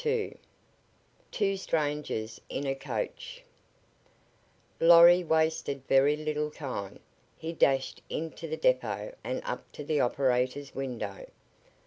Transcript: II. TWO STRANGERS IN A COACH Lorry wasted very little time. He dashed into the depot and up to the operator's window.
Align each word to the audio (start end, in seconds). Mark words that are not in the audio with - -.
II. 0.03 0.35
TWO 1.31 1.55
STRANGERS 1.57 2.41
IN 2.49 2.65
A 2.65 2.73
COACH 2.73 3.43
Lorry 4.79 5.23
wasted 5.23 5.87
very 5.87 6.15
little 6.17 6.49
time. 6.49 6.99
He 7.37 7.53
dashed 7.53 8.01
into 8.09 8.47
the 8.47 8.57
depot 8.57 9.13
and 9.23 9.43
up 9.45 9.71
to 9.73 9.83
the 9.83 9.99
operator's 9.99 10.73
window. 10.73 11.27